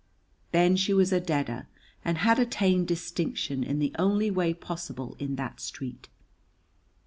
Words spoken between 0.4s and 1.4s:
Then she was a